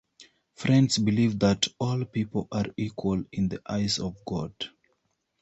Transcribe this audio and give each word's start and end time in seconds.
Friends 0.55 0.97
believe 0.97 1.37
that 1.37 1.67
all 1.77 2.03
people 2.05 2.47
are 2.51 2.65
equal 2.75 3.23
in 3.31 3.49
the 3.49 3.61
eyes 3.69 3.99
of 3.99 4.15
God. 4.25 4.51